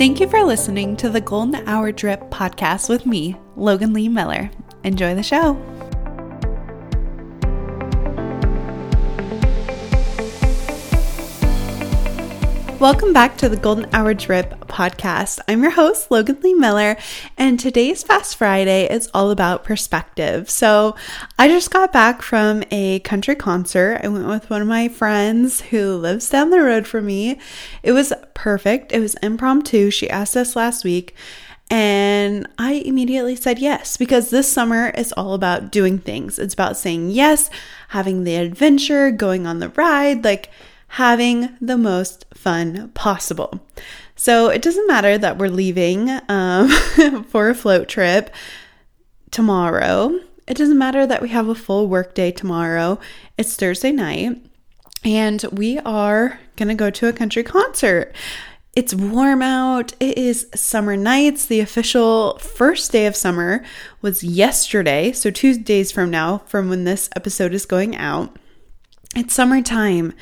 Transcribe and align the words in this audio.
Thank 0.00 0.18
you 0.18 0.30
for 0.30 0.42
listening 0.42 0.96
to 0.96 1.10
the 1.10 1.20
Golden 1.20 1.56
Hour 1.68 1.92
Drip 1.92 2.30
podcast 2.30 2.88
with 2.88 3.04
me, 3.04 3.36
Logan 3.54 3.92
Lee 3.92 4.08
Miller. 4.08 4.50
Enjoy 4.82 5.14
the 5.14 5.22
show. 5.22 5.62
Welcome 12.80 13.12
back 13.12 13.36
to 13.36 13.50
the 13.50 13.58
Golden 13.58 13.94
Hour 13.94 14.14
Drip 14.14 14.66
podcast. 14.66 15.38
I'm 15.46 15.60
your 15.62 15.72
host, 15.72 16.10
Logan 16.10 16.38
Lee 16.42 16.54
Miller, 16.54 16.96
and 17.36 17.60
today's 17.60 18.02
Fast 18.02 18.36
Friday 18.36 18.90
is 18.90 19.10
all 19.12 19.30
about 19.30 19.64
perspective. 19.64 20.48
So, 20.48 20.96
I 21.38 21.46
just 21.46 21.70
got 21.70 21.92
back 21.92 22.22
from 22.22 22.64
a 22.70 23.00
country 23.00 23.34
concert. 23.34 24.00
I 24.02 24.08
went 24.08 24.26
with 24.26 24.48
one 24.48 24.62
of 24.62 24.66
my 24.66 24.88
friends 24.88 25.60
who 25.60 25.94
lives 25.96 26.30
down 26.30 26.48
the 26.48 26.62
road 26.62 26.86
from 26.86 27.04
me. 27.04 27.38
It 27.82 27.92
was 27.92 28.14
perfect, 28.32 28.92
it 28.92 29.00
was 29.00 29.14
impromptu. 29.16 29.90
She 29.90 30.08
asked 30.08 30.34
us 30.34 30.56
last 30.56 30.82
week. 30.82 31.14
And 31.68 32.48
I 32.58 32.72
immediately 32.72 33.36
said 33.36 33.58
yes 33.58 33.98
because 33.98 34.30
this 34.30 34.50
summer 34.50 34.88
is 34.96 35.12
all 35.12 35.34
about 35.34 35.70
doing 35.70 35.98
things. 35.98 36.38
It's 36.38 36.54
about 36.54 36.78
saying 36.78 37.10
yes, 37.10 37.50
having 37.88 38.24
the 38.24 38.36
adventure, 38.36 39.10
going 39.10 39.46
on 39.46 39.58
the 39.58 39.68
ride, 39.68 40.24
like 40.24 40.48
having 40.94 41.56
the 41.60 41.78
most 41.78 42.24
fun 42.34 42.90
possible. 42.94 43.60
So 44.16 44.48
it 44.48 44.60
doesn't 44.60 44.88
matter 44.88 45.16
that 45.16 45.38
we're 45.38 45.48
leaving 45.48 46.10
um, 46.28 46.68
for 47.28 47.48
a 47.48 47.54
float 47.54 47.88
trip 47.88 48.34
tomorrow. 49.30 50.18
It 50.48 50.56
doesn't 50.56 50.78
matter 50.78 51.06
that 51.06 51.22
we 51.22 51.28
have 51.28 51.48
a 51.48 51.54
full 51.54 51.86
work 51.86 52.14
day 52.14 52.32
tomorrow. 52.32 52.98
It's 53.38 53.54
Thursday 53.54 53.92
night 53.92 54.42
and 55.04 55.44
we 55.52 55.78
are 55.78 56.40
going 56.56 56.68
to 56.68 56.74
go 56.74 56.90
to 56.90 57.06
a 57.06 57.12
country 57.12 57.44
concert. 57.44 58.12
It's 58.74 58.92
warm 58.92 59.42
out. 59.42 59.94
It 60.00 60.18
is 60.18 60.48
summer 60.56 60.96
nights. 60.96 61.46
The 61.46 61.60
official 61.60 62.36
first 62.38 62.90
day 62.90 63.06
of 63.06 63.14
summer 63.14 63.64
was 64.02 64.22
yesterday. 64.22 65.12
So, 65.12 65.30
two 65.30 65.58
days 65.58 65.90
from 65.90 66.10
now, 66.10 66.38
from 66.46 66.68
when 66.68 66.84
this 66.84 67.10
episode 67.16 67.52
is 67.52 67.66
going 67.66 67.96
out. 67.96 68.36
It's 69.16 69.34
summertime. 69.34 70.14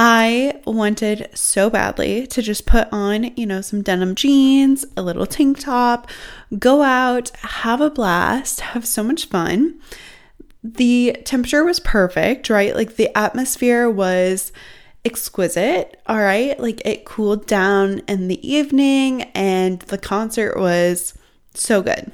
I 0.00 0.60
wanted 0.64 1.28
so 1.34 1.68
badly 1.68 2.28
to 2.28 2.40
just 2.40 2.66
put 2.66 2.86
on, 2.92 3.34
you 3.36 3.44
know, 3.44 3.60
some 3.60 3.82
denim 3.82 4.14
jeans, 4.14 4.86
a 4.96 5.02
little 5.02 5.26
tank 5.26 5.58
top, 5.58 6.08
go 6.56 6.82
out, 6.82 7.30
have 7.38 7.80
a 7.80 7.90
blast, 7.90 8.60
have 8.60 8.86
so 8.86 9.02
much 9.02 9.26
fun. 9.26 9.80
The 10.62 11.16
temperature 11.24 11.64
was 11.64 11.80
perfect, 11.80 12.48
right? 12.48 12.76
Like 12.76 12.94
the 12.94 13.16
atmosphere 13.18 13.90
was 13.90 14.52
exquisite, 15.04 16.00
all 16.06 16.18
right? 16.18 16.58
Like 16.60 16.80
it 16.84 17.04
cooled 17.04 17.48
down 17.48 17.98
in 18.06 18.28
the 18.28 18.48
evening 18.48 19.22
and 19.34 19.80
the 19.80 19.98
concert 19.98 20.56
was 20.56 21.18
so 21.54 21.82
good. 21.82 22.12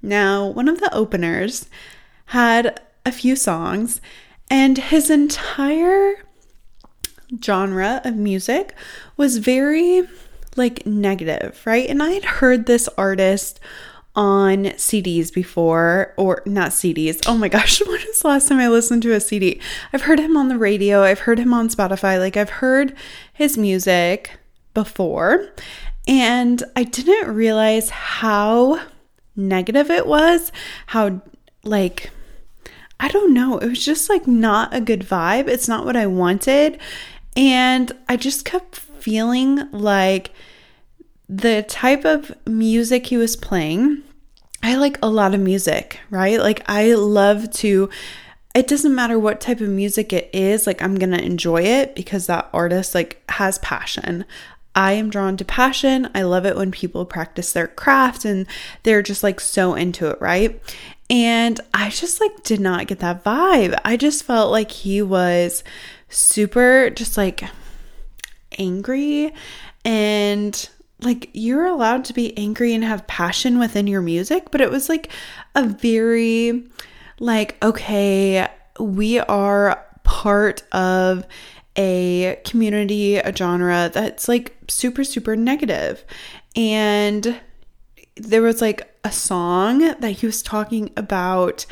Now, 0.00 0.46
one 0.46 0.68
of 0.68 0.78
the 0.78 0.94
openers 0.94 1.68
had 2.26 2.80
a 3.04 3.10
few 3.10 3.34
songs 3.34 4.00
and 4.48 4.78
his 4.78 5.10
entire 5.10 6.22
genre 7.42 8.00
of 8.04 8.16
music 8.16 8.74
was 9.16 9.38
very 9.38 10.06
like 10.56 10.86
negative, 10.86 11.60
right? 11.64 11.88
And 11.88 12.02
I 12.02 12.10
had 12.10 12.24
heard 12.24 12.66
this 12.66 12.88
artist 12.96 13.60
on 14.16 14.66
CDs 14.76 15.32
before, 15.32 16.14
or 16.16 16.42
not 16.46 16.70
CDs. 16.70 17.22
Oh 17.26 17.36
my 17.36 17.48
gosh, 17.50 17.80
when 17.80 17.90
was 18.06 18.20
the 18.20 18.28
last 18.28 18.48
time 18.48 18.58
I 18.58 18.68
listened 18.68 19.02
to 19.02 19.12
a 19.12 19.20
CD? 19.20 19.60
I've 19.92 20.02
heard 20.02 20.20
him 20.20 20.36
on 20.36 20.48
the 20.48 20.58
radio, 20.58 21.02
I've 21.02 21.20
heard 21.20 21.38
him 21.38 21.52
on 21.52 21.68
Spotify, 21.68 22.18
like 22.18 22.36
I've 22.36 22.50
heard 22.50 22.94
his 23.32 23.58
music 23.58 24.38
before, 24.72 25.48
and 26.06 26.62
I 26.76 26.84
didn't 26.84 27.34
realize 27.34 27.90
how 27.90 28.80
negative 29.36 29.90
it 29.90 30.06
was, 30.06 30.52
how 30.86 31.20
like 31.64 32.10
I 33.00 33.08
don't 33.08 33.34
know, 33.34 33.58
it 33.58 33.68
was 33.68 33.84
just 33.84 34.08
like 34.08 34.26
not 34.26 34.72
a 34.72 34.80
good 34.80 35.00
vibe. 35.00 35.48
It's 35.48 35.68
not 35.68 35.84
what 35.84 35.96
I 35.96 36.06
wanted. 36.06 36.78
And 37.36 37.92
I 38.08 38.16
just 38.16 38.44
kept 38.44 38.76
feeling 38.76 39.70
like 39.72 40.30
the 41.28 41.62
type 41.62 42.04
of 42.04 42.32
music 42.46 43.06
he 43.06 43.16
was 43.16 43.36
playing, 43.36 44.02
I 44.62 44.76
like 44.76 44.98
a 45.02 45.08
lot 45.08 45.34
of 45.34 45.40
music, 45.40 46.00
right? 46.10 46.38
Like, 46.38 46.62
I 46.68 46.94
love 46.94 47.50
to, 47.54 47.90
it 48.54 48.66
doesn't 48.66 48.94
matter 48.94 49.18
what 49.18 49.40
type 49.40 49.60
of 49.60 49.68
music 49.68 50.12
it 50.12 50.30
is, 50.32 50.66
like, 50.66 50.80
I'm 50.80 50.94
gonna 50.94 51.18
enjoy 51.18 51.62
it 51.62 51.94
because 51.94 52.26
that 52.26 52.48
artist, 52.52 52.94
like, 52.94 53.22
has 53.28 53.58
passion. 53.58 54.24
I 54.74 54.92
am 54.92 55.10
drawn 55.10 55.36
to 55.36 55.44
passion. 55.44 56.10
I 56.14 56.22
love 56.22 56.44
it 56.46 56.56
when 56.56 56.70
people 56.72 57.04
practice 57.04 57.52
their 57.52 57.68
craft 57.68 58.24
and 58.24 58.46
they're 58.82 59.02
just 59.02 59.22
like 59.22 59.38
so 59.38 59.74
into 59.74 60.08
it, 60.08 60.20
right? 60.20 60.60
And 61.10 61.60
I 61.72 61.90
just 61.90 62.20
like 62.20 62.42
did 62.44 62.60
not 62.60 62.86
get 62.86 63.00
that 63.00 63.24
vibe. 63.24 63.78
I 63.84 63.96
just 63.96 64.24
felt 64.24 64.50
like 64.50 64.70
he 64.70 65.02
was 65.02 65.62
super 66.08 66.90
just 66.90 67.16
like 67.16 67.44
angry 68.58 69.34
and 69.84 70.68
like 71.00 71.28
you're 71.32 71.66
allowed 71.66 72.04
to 72.06 72.12
be 72.12 72.36
angry 72.38 72.72
and 72.72 72.84
have 72.84 73.06
passion 73.06 73.58
within 73.58 73.86
your 73.86 74.00
music, 74.00 74.50
but 74.50 74.60
it 74.60 74.70
was 74.70 74.88
like 74.88 75.10
a 75.54 75.64
very 75.64 76.66
like 77.20 77.62
okay, 77.62 78.48
we 78.80 79.20
are 79.20 79.84
part 80.04 80.62
of 80.72 81.26
a 81.76 82.40
community, 82.44 83.16
a 83.16 83.34
genre 83.34 83.90
that's 83.92 84.28
like 84.28 84.56
super 84.68 85.04
super 85.04 85.36
negative. 85.36 86.04
And 86.56 87.40
there 88.16 88.42
was 88.42 88.60
like 88.60 88.96
a 89.04 89.12
song 89.12 89.80
that 89.80 90.10
he 90.10 90.26
was 90.26 90.42
talking 90.42 90.90
about 90.96 91.66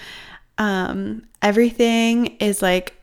um 0.59 1.25
everything 1.41 2.27
is 2.39 2.63
like 2.63 2.95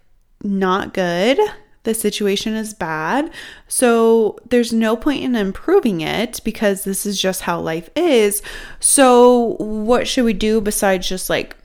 not 0.43 0.93
good. 0.93 1.39
The 1.83 1.93
situation 1.93 2.53
is 2.53 2.73
bad. 2.73 3.31
So 3.67 4.37
there's 4.47 4.73
no 4.73 4.95
point 4.95 5.23
in 5.23 5.35
improving 5.35 6.01
it 6.01 6.41
because 6.43 6.83
this 6.83 7.05
is 7.05 7.19
just 7.19 7.41
how 7.41 7.59
life 7.59 7.89
is. 7.95 8.41
So 8.79 9.55
what 9.59 10.07
should 10.07 10.25
we 10.25 10.33
do 10.33 10.61
besides 10.61 11.07
just 11.07 11.29
like 11.29 11.55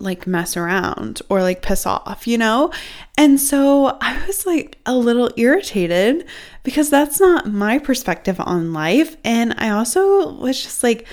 like 0.00 0.26
mess 0.26 0.56
around 0.56 1.22
or 1.28 1.40
like 1.40 1.62
piss 1.62 1.86
off, 1.86 2.26
you 2.26 2.36
know? 2.36 2.72
And 3.16 3.40
so 3.40 3.96
I 4.00 4.24
was 4.26 4.44
like 4.44 4.78
a 4.84 4.96
little 4.96 5.30
irritated 5.36 6.26
because 6.64 6.90
that's 6.90 7.20
not 7.20 7.46
my 7.46 7.78
perspective 7.78 8.40
on 8.40 8.72
life. 8.72 9.16
And 9.22 9.54
I 9.58 9.70
also 9.70 10.32
was 10.32 10.60
just 10.60 10.82
like, 10.82 11.06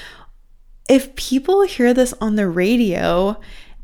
if 0.90 1.16
people 1.16 1.62
hear 1.62 1.94
this 1.94 2.14
on 2.20 2.36
the 2.36 2.50
radio 2.50 3.38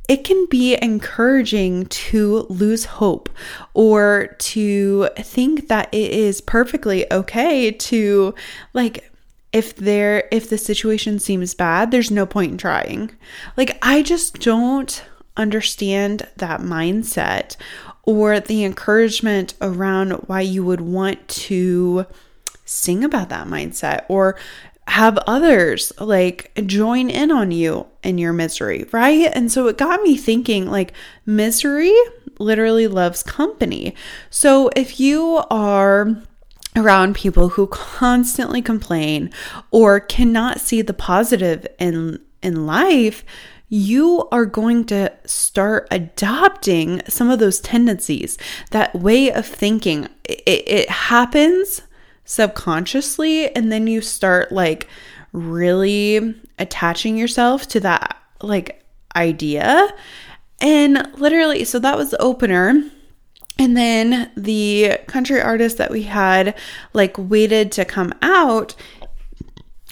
it 0.08 0.24
can 0.24 0.46
be 0.46 0.78
encouraging 0.82 1.86
to 1.88 2.46
lose 2.50 2.86
hope 2.86 3.30
or 3.74 4.36
to 4.40 5.10
think 5.18 5.68
that 5.68 5.94
it 5.94 6.12
is 6.12 6.40
perfectly 6.42 7.12
okay 7.12 7.72
to 7.72 8.34
like 8.74 9.12
if 9.52 9.76
there 9.76 10.28
if 10.32 10.50
the 10.50 10.58
situation 10.58 11.20
seems 11.20 11.54
bad 11.54 11.92
there's 11.92 12.12
no 12.12 12.26
point 12.26 12.52
in 12.52 12.58
trying 12.58 13.12
like 13.56 13.78
i 13.82 14.02
just 14.02 14.40
don't 14.40 15.04
understand 15.36 16.28
that 16.38 16.62
mindset 16.62 17.56
or 18.08 18.40
the 18.40 18.64
encouragement 18.64 19.54
around 19.62 20.12
why 20.28 20.40
you 20.40 20.64
would 20.64 20.80
want 20.80 21.28
to 21.28 22.06
sing 22.64 23.04
about 23.04 23.28
that 23.30 23.48
mindset 23.48 24.06
or 24.08 24.38
have 24.88 25.18
others 25.28 25.92
like 26.00 26.50
join 26.66 27.10
in 27.10 27.30
on 27.32 27.52
you 27.52 27.86
in 28.04 28.18
your 28.18 28.32
misery, 28.32 28.86
right? 28.94 29.30
And 29.34 29.52
so 29.52 29.68
it 29.68 29.78
got 29.78 30.02
me 30.02 30.16
thinking 30.16 30.68
like 30.68 30.94
misery 31.26 31.94
literally 32.40 32.88
loves 32.88 33.24
company. 33.24 33.94
So 34.30 34.70
if 34.74 35.02
you 35.02 35.44
are 35.52 36.16
around 36.78 37.16
people 37.16 37.50
who 37.50 37.68
constantly 37.68 38.62
complain 38.62 39.32
or 39.70 40.00
cannot 40.00 40.62
see 40.62 40.82
the 40.82 40.94
positive 40.94 41.68
in 41.78 42.22
in 42.42 42.66
life, 42.66 43.26
you 43.70 44.28
are 44.32 44.46
going 44.46 44.86
to 44.86 45.12
start 45.26 45.88
adopting 45.92 47.02
some 47.08 47.30
of 47.30 47.40
those 47.40 47.60
tendencies, 47.60 48.38
that 48.72 48.96
way 48.96 49.32
of 49.32 49.46
thinking. 49.46 50.08
It, 50.24 50.64
it 50.68 50.90
happens 50.90 51.82
subconsciously 52.28 53.54
and 53.56 53.72
then 53.72 53.88
you 53.88 54.02
start 54.02 54.52
like 54.52 54.88
really 55.32 56.36
attaching 56.60 57.18
yourself 57.18 57.66
to 57.68 57.80
that 57.80 58.18
like 58.42 58.84
idea 59.16 59.88
and 60.60 61.08
literally 61.18 61.64
so 61.64 61.80
that 61.80 61.96
was 61.96 62.12
the 62.12 62.22
opener 62.22 62.84
and 63.58 63.78
then 63.78 64.30
the 64.36 64.98
country 65.08 65.42
artist 65.42 65.78
that 65.78 65.90
we 65.90 66.04
had 66.04 66.54
like 66.92 67.16
waited 67.18 67.72
to 67.72 67.86
come 67.86 68.14
out 68.22 68.76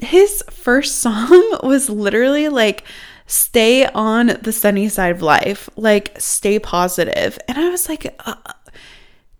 his 0.01 0.43
first 0.49 0.97
song 0.99 1.57
was 1.63 1.89
literally 1.89 2.49
like 2.49 2.83
stay 3.25 3.85
on 3.87 4.37
the 4.41 4.51
sunny 4.51 4.87
side 4.87 5.11
of 5.11 5.21
life 5.21 5.69
like 5.75 6.19
stay 6.19 6.59
positive. 6.59 7.39
and 7.47 7.57
i 7.57 7.69
was 7.69 7.89
like 7.89 8.15
uh, 8.25 8.35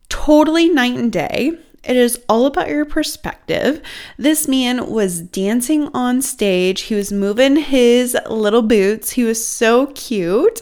totally 0.09 0.69
night 0.69 0.97
and 0.97 1.11
day 1.11 1.51
it 1.85 1.95
is 1.95 2.19
all 2.27 2.47
about 2.47 2.69
your 2.69 2.85
perspective. 2.85 3.81
This 4.17 4.47
man 4.47 4.89
was 4.89 5.21
dancing 5.21 5.89
on 5.93 6.21
stage, 6.21 6.81
he 6.81 6.95
was 6.95 7.11
moving 7.11 7.57
his 7.57 8.17
little 8.27 8.63
boots, 8.63 9.11
he 9.11 9.23
was 9.23 9.45
so 9.45 9.87
cute. 9.87 10.61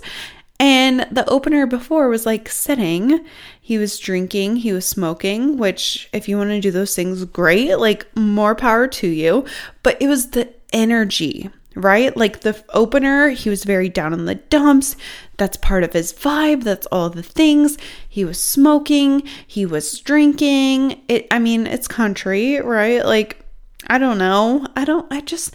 And 0.60 1.08
the 1.12 1.28
opener 1.30 1.66
before 1.66 2.10
was 2.10 2.26
like 2.26 2.48
sitting. 2.48 3.26
He 3.60 3.78
was 3.78 4.00
drinking, 4.00 4.58
he 4.58 4.72
was 4.72 4.86
smoking, 4.86 5.58
which, 5.58 6.10
if 6.14 6.30
you 6.30 6.38
want 6.38 6.52
to 6.52 6.62
do 6.62 6.72
those 6.72 6.96
things, 6.96 7.26
great. 7.26 7.76
Like, 7.76 8.06
more 8.16 8.56
power 8.56 8.88
to 8.88 9.08
you. 9.08 9.46
But 9.82 10.02
it 10.02 10.08
was 10.08 10.32
the 10.32 10.54
energy 10.72 11.50
right? 11.76 12.16
Like 12.16 12.42
the 12.42 12.64
opener, 12.74 13.30
he 13.30 13.50
was 13.50 13.64
very 13.64 13.90
down 13.90 14.14
in 14.14 14.26
the 14.26 14.36
dumps. 14.36 14.96
That's 15.38 15.58
part 15.58 15.84
of 15.84 15.94
his 15.94 16.14
vibe. 16.14 16.64
That's 16.64 16.88
all 16.88 17.10
the 17.10 17.24
things. 17.24 17.78
He 18.08 18.26
was 18.26 18.42
smoking, 18.42 19.24
he 19.48 19.66
was 19.66 20.00
drinking. 20.00 21.02
It 21.08 21.28
I 21.32 21.40
mean, 21.40 21.68
it's 21.68 21.88
country, 21.88 22.60
right? 22.60 23.06
Like 23.06 23.46
I 23.88 23.98
don't 23.98 24.18
know. 24.18 24.66
I 24.76 24.86
don't 24.86 25.12
I 25.12 25.22
just 25.22 25.54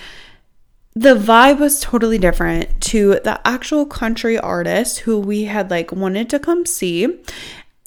the 0.94 1.14
vibe 1.14 1.60
was 1.60 1.80
totally 1.80 2.18
different 2.18 2.80
to 2.80 3.20
the 3.22 3.40
actual 3.46 3.86
country 3.86 4.36
artist 4.36 5.00
who 5.00 5.18
we 5.18 5.44
had 5.44 5.70
like 5.70 5.92
wanted 5.92 6.28
to 6.30 6.40
come 6.40 6.66
see. 6.66 7.22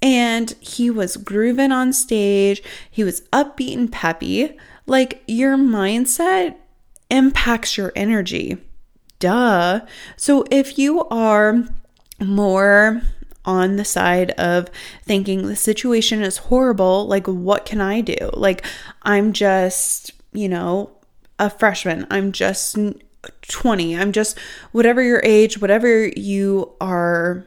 And 0.01 0.50
he 0.62 0.89
was 0.89 1.18
grooving 1.18 1.72
on 1.72 1.94
stage. 1.94 2.63
He 2.89 3.04
was 3.04 3.22
upbeat 3.34 3.77
and 3.77 3.92
peppy. 3.92 4.57
Like 4.88 5.24
your 5.27 5.57
mindset 5.57 6.56
impacts 7.12 7.78
your 7.78 7.92
energy. 7.96 8.58
Duh. 9.19 9.81
So 10.18 10.46
if 10.50 10.80
you 10.80 11.08
are 11.10 11.63
more 12.19 13.02
on 13.46 13.75
the 13.75 13.86
side 13.86 14.31
of 14.31 14.69
thinking 15.04 15.48
the 15.48 15.56
situation 15.56 16.24
is 16.24 16.38
horrible, 16.38 17.08
like, 17.08 17.28
what 17.28 17.66
can 17.66 17.81
I 17.81 18.02
do? 18.02 18.16
Like, 18.34 18.66
I'm 19.04 19.34
just, 19.34 20.12
you 20.31 20.50
know, 20.50 20.92
a 21.38 21.50
freshman. 21.50 22.08
I'm 22.10 22.31
just 22.31 22.78
20. 23.48 23.98
I'm 23.98 24.12
just 24.12 24.38
whatever 24.72 25.02
your 25.02 25.22
age, 25.24 25.60
whatever 25.60 26.08
you 26.08 26.72
are 26.80 27.46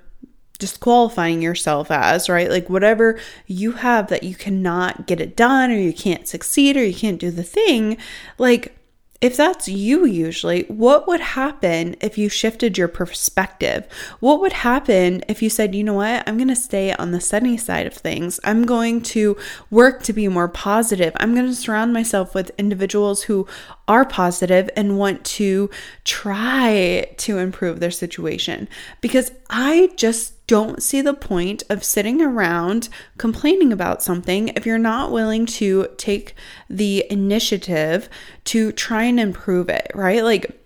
disqualifying 0.58 1.42
yourself 1.42 1.90
as, 1.90 2.28
right? 2.28 2.48
Like 2.48 2.70
whatever 2.70 3.18
you 3.46 3.72
have 3.72 4.08
that 4.08 4.22
you 4.22 4.34
cannot 4.34 5.06
get 5.06 5.20
it 5.20 5.36
done 5.36 5.70
or 5.70 5.76
you 5.76 5.92
can't 5.92 6.28
succeed 6.28 6.76
or 6.76 6.84
you 6.84 6.94
can't 6.94 7.20
do 7.20 7.30
the 7.30 7.42
thing, 7.42 7.96
like 8.38 8.76
if 9.24 9.38
that's 9.38 9.70
you 9.70 10.04
usually, 10.04 10.64
what 10.64 11.08
would 11.08 11.22
happen 11.22 11.96
if 12.02 12.18
you 12.18 12.28
shifted 12.28 12.76
your 12.76 12.88
perspective? 12.88 13.88
What 14.20 14.38
would 14.42 14.52
happen 14.52 15.22
if 15.28 15.40
you 15.40 15.48
said, 15.48 15.74
you 15.74 15.82
know 15.82 15.94
what, 15.94 16.28
I'm 16.28 16.36
going 16.36 16.48
to 16.48 16.54
stay 16.54 16.92
on 16.92 17.10
the 17.10 17.22
sunny 17.22 17.56
side 17.56 17.86
of 17.86 17.94
things? 17.94 18.38
I'm 18.44 18.66
going 18.66 19.00
to 19.00 19.34
work 19.70 20.02
to 20.02 20.12
be 20.12 20.28
more 20.28 20.48
positive. 20.48 21.14
I'm 21.16 21.32
going 21.34 21.46
to 21.46 21.54
surround 21.54 21.94
myself 21.94 22.34
with 22.34 22.50
individuals 22.58 23.22
who 23.22 23.48
are 23.88 24.04
positive 24.04 24.68
and 24.76 24.98
want 24.98 25.24
to 25.24 25.70
try 26.04 27.10
to 27.16 27.38
improve 27.38 27.80
their 27.80 27.90
situation. 27.90 28.68
Because 29.00 29.32
I 29.48 29.90
just 29.96 30.33
don't 30.46 30.82
see 30.82 31.00
the 31.00 31.14
point 31.14 31.62
of 31.70 31.82
sitting 31.82 32.20
around 32.20 32.88
complaining 33.18 33.72
about 33.72 34.02
something 34.02 34.48
if 34.48 34.66
you're 34.66 34.78
not 34.78 35.10
willing 35.10 35.46
to 35.46 35.88
take 35.96 36.34
the 36.68 37.06
initiative 37.10 38.08
to 38.44 38.72
try 38.72 39.04
and 39.04 39.18
improve 39.18 39.68
it, 39.68 39.90
right? 39.94 40.22
Like, 40.22 40.60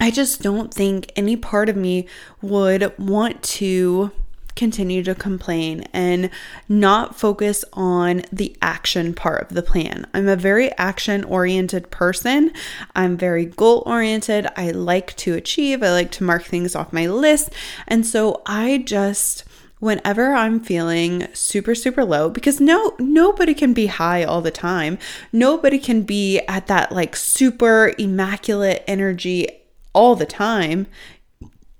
I 0.00 0.10
just 0.10 0.42
don't 0.42 0.72
think 0.72 1.12
any 1.16 1.36
part 1.36 1.68
of 1.68 1.76
me 1.76 2.06
would 2.40 2.96
want 2.98 3.42
to 3.42 4.12
continue 4.58 5.02
to 5.04 5.14
complain 5.14 5.82
and 5.92 6.28
not 6.68 7.18
focus 7.18 7.64
on 7.72 8.22
the 8.30 8.54
action 8.60 9.14
part 9.14 9.42
of 9.42 9.54
the 9.54 9.62
plan. 9.62 10.06
I'm 10.12 10.28
a 10.28 10.36
very 10.36 10.76
action 10.76 11.24
oriented 11.24 11.90
person. 11.90 12.52
I'm 12.94 13.16
very 13.16 13.46
goal 13.46 13.84
oriented. 13.86 14.48
I 14.56 14.72
like 14.72 15.16
to 15.18 15.34
achieve, 15.34 15.82
I 15.82 15.92
like 15.92 16.10
to 16.12 16.24
mark 16.24 16.44
things 16.44 16.74
off 16.74 16.92
my 16.92 17.06
list. 17.06 17.50
And 17.86 18.04
so 18.04 18.42
I 18.44 18.82
just 18.84 19.44
whenever 19.78 20.32
I'm 20.32 20.58
feeling 20.58 21.28
super 21.32 21.72
super 21.72 22.04
low 22.04 22.28
because 22.28 22.60
no 22.60 22.96
nobody 22.98 23.54
can 23.54 23.72
be 23.72 23.86
high 23.86 24.24
all 24.24 24.40
the 24.40 24.50
time. 24.50 24.98
Nobody 25.32 25.78
can 25.78 26.02
be 26.02 26.40
at 26.48 26.66
that 26.66 26.90
like 26.90 27.14
super 27.14 27.94
immaculate 27.96 28.82
energy 28.88 29.46
all 29.92 30.16
the 30.16 30.26
time 30.26 30.88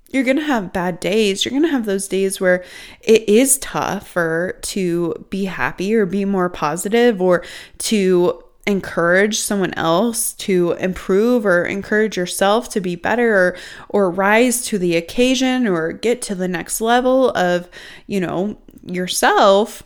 you're 0.09 0.23
going 0.23 0.37
to 0.37 0.43
have 0.43 0.73
bad 0.73 0.99
days. 0.99 1.45
You're 1.45 1.51
going 1.51 1.63
to 1.63 1.69
have 1.69 1.85
those 1.85 2.07
days 2.07 2.41
where 2.41 2.63
it 3.01 3.27
is 3.29 3.57
tougher 3.59 4.57
to 4.63 5.25
be 5.29 5.45
happy 5.45 5.93
or 5.93 6.05
be 6.05 6.25
more 6.25 6.49
positive 6.49 7.21
or 7.21 7.43
to 7.79 8.43
encourage 8.67 9.39
someone 9.39 9.73
else 9.75 10.33
to 10.33 10.73
improve 10.73 11.45
or 11.45 11.65
encourage 11.65 12.17
yourself 12.17 12.69
to 12.69 12.81
be 12.81 12.95
better 12.95 13.35
or, 13.35 13.57
or 13.89 14.11
rise 14.11 14.63
to 14.65 14.77
the 14.77 14.95
occasion 14.95 15.67
or 15.67 15.91
get 15.91 16.21
to 16.21 16.35
the 16.35 16.47
next 16.47 16.79
level 16.79 17.31
of, 17.31 17.69
you 18.05 18.19
know, 18.19 18.57
yourself. 18.83 19.83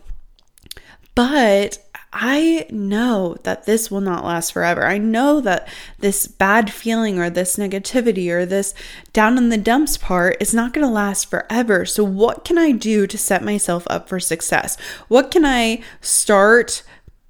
But 1.15 1.77
I 2.13 2.67
know 2.69 3.37
that 3.41 3.65
this 3.65 3.89
will 3.89 3.99
not 3.99 4.23
last 4.23 4.53
forever. 4.53 4.85
I 4.85 4.99
know 4.99 5.41
that 5.41 5.67
this 5.97 6.27
bad 6.27 6.71
feeling 6.71 7.17
or 7.17 7.29
this 7.31 7.57
negativity 7.57 8.29
or 8.29 8.45
this 8.45 8.75
down 9.13 9.37
in 9.37 9.49
the 9.49 9.57
dumps 9.57 9.97
part 9.97 10.37
is 10.39 10.53
not 10.53 10.73
going 10.73 10.85
to 10.85 10.93
last 10.93 11.29
forever. 11.29 11.85
So, 11.85 12.03
what 12.03 12.45
can 12.45 12.59
I 12.59 12.71
do 12.71 13.07
to 13.07 13.17
set 13.17 13.43
myself 13.43 13.87
up 13.89 14.07
for 14.07 14.19
success? 14.19 14.77
What 15.07 15.31
can 15.31 15.43
I 15.43 15.81
start 16.01 16.83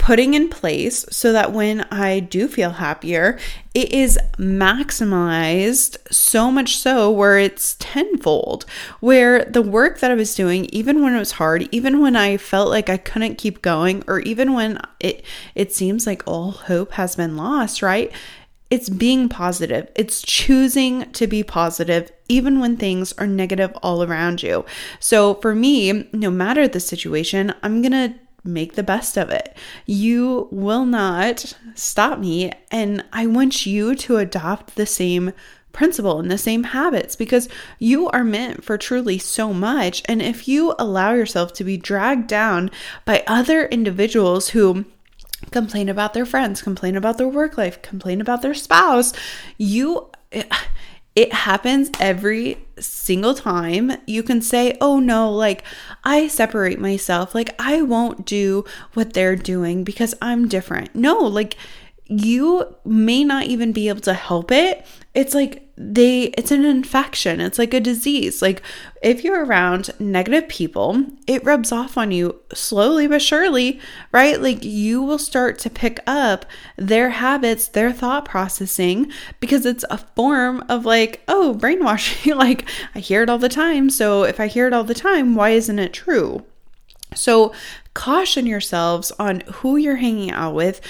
putting 0.03 0.33
in 0.33 0.49
place 0.49 1.05
so 1.09 1.31
that 1.31 1.53
when 1.53 1.79
I 1.89 2.19
do 2.19 2.49
feel 2.49 2.71
happier, 2.71 3.39
it 3.73 3.93
is 3.93 4.19
maximized 4.37 5.95
so 6.11 6.51
much 6.51 6.75
so 6.75 7.09
where 7.09 7.37
it's 7.37 7.77
tenfold. 7.79 8.65
Where 8.99 9.45
the 9.45 9.61
work 9.61 9.99
that 9.99 10.11
I 10.11 10.15
was 10.15 10.35
doing, 10.35 10.65
even 10.65 11.01
when 11.01 11.15
it 11.15 11.19
was 11.19 11.31
hard, 11.31 11.69
even 11.71 12.01
when 12.01 12.17
I 12.17 12.35
felt 12.35 12.69
like 12.69 12.89
I 12.89 12.97
couldn't 12.97 13.37
keep 13.37 13.61
going, 13.61 14.03
or 14.05 14.19
even 14.19 14.51
when 14.51 14.77
it 14.99 15.23
it 15.55 15.73
seems 15.73 16.05
like 16.05 16.21
all 16.27 16.51
hope 16.51 16.91
has 16.93 17.15
been 17.15 17.37
lost, 17.37 17.81
right? 17.81 18.11
It's 18.69 18.89
being 18.89 19.29
positive. 19.29 19.89
It's 19.95 20.21
choosing 20.21 21.09
to 21.13 21.27
be 21.27 21.43
positive 21.43 22.11
even 22.27 22.59
when 22.59 22.75
things 22.75 23.13
are 23.13 23.27
negative 23.27 23.71
all 23.81 24.03
around 24.03 24.43
you. 24.43 24.65
So 24.99 25.35
for 25.35 25.55
me, 25.55 26.09
no 26.11 26.29
matter 26.29 26.67
the 26.67 26.79
situation, 26.81 27.53
I'm 27.61 27.81
going 27.81 27.91
to 27.91 28.19
make 28.43 28.73
the 28.73 28.83
best 28.83 29.17
of 29.17 29.29
it. 29.29 29.55
You 29.85 30.47
will 30.51 30.85
not 30.85 31.53
stop 31.75 32.19
me. 32.19 32.51
And 32.71 33.03
I 33.13 33.25
want 33.25 33.65
you 33.65 33.95
to 33.95 34.17
adopt 34.17 34.75
the 34.75 34.85
same 34.85 35.33
principle 35.71 36.19
and 36.19 36.29
the 36.29 36.37
same 36.37 36.63
habits 36.63 37.15
because 37.15 37.49
you 37.79 38.07
are 38.09 38.23
meant 38.23 38.63
for 38.63 38.77
truly 38.77 39.17
so 39.17 39.53
much. 39.53 40.03
And 40.05 40.21
if 40.21 40.47
you 40.47 40.75
allow 40.77 41.13
yourself 41.13 41.51
to 41.53 41.63
be 41.63 41.77
dragged 41.77 42.27
down 42.27 42.69
by 43.05 43.23
other 43.27 43.65
individuals 43.65 44.49
who 44.49 44.85
complain 45.51 45.89
about 45.89 46.13
their 46.13 46.25
friends, 46.25 46.61
complain 46.61 46.95
about 46.95 47.17
their 47.17 47.27
work 47.27 47.57
life, 47.57 47.81
complain 47.81 48.21
about 48.21 48.41
their 48.41 48.53
spouse, 48.53 49.13
you 49.57 50.09
it 51.15 51.31
happens 51.31 51.91
every 51.99 52.57
single 52.79 53.35
time. 53.35 53.91
You 54.07 54.23
can 54.23 54.41
say, 54.41 54.77
oh 54.81 54.99
no, 54.99 55.31
like 55.31 55.63
I 56.03 56.27
separate 56.27 56.79
myself. 56.79 57.35
Like 57.35 57.53
I 57.59 57.81
won't 57.81 58.25
do 58.25 58.65
what 58.93 59.13
they're 59.13 59.35
doing 59.35 59.83
because 59.83 60.15
I'm 60.21 60.47
different. 60.47 60.95
No, 60.95 61.17
like 61.19 61.55
you 62.05 62.75
may 62.83 63.23
not 63.23 63.45
even 63.45 63.71
be 63.71 63.89
able 63.89 64.01
to 64.01 64.13
help 64.13 64.51
it. 64.51 64.85
It's 65.13 65.33
like 65.33 65.62
they 65.75 66.25
it's 66.37 66.51
an 66.51 66.65
infection. 66.65 67.41
It's 67.41 67.57
like 67.57 67.73
a 67.73 67.79
disease. 67.79 68.41
Like 68.41 68.61
if 69.01 69.23
you're 69.23 69.43
around 69.43 69.89
negative 69.99 70.47
people, 70.47 71.05
it 71.25 71.43
rubs 71.43 71.71
off 71.71 71.97
on 71.97 72.11
you 72.11 72.39
slowly 72.53 73.07
but 73.07 73.21
surely, 73.21 73.79
right? 74.11 74.39
Like 74.39 74.63
you 74.63 75.01
will 75.01 75.17
start 75.17 75.57
to 75.59 75.69
pick 75.69 75.99
up 76.05 76.45
their 76.77 77.09
habits, 77.09 77.67
their 77.67 77.91
thought 77.91 78.25
processing 78.25 79.11
because 79.39 79.65
it's 79.65 79.85
a 79.89 79.97
form 79.97 80.63
of 80.69 80.85
like, 80.85 81.23
oh, 81.27 81.55
brainwashing. 81.55 82.35
like 82.37 82.69
I 82.93 82.99
hear 82.99 83.23
it 83.23 83.29
all 83.29 83.39
the 83.39 83.49
time. 83.49 83.89
So 83.89 84.23
if 84.23 84.39
I 84.39 84.47
hear 84.47 84.67
it 84.67 84.73
all 84.73 84.83
the 84.83 84.93
time, 84.93 85.35
why 85.35 85.51
isn't 85.51 85.79
it 85.79 85.93
true? 85.93 86.45
So 87.15 87.53
caution 87.93 88.45
yourselves 88.45 89.11
on 89.19 89.41
who 89.41 89.77
you're 89.77 89.97
hanging 89.97 90.31
out 90.31 90.55
with, 90.55 90.81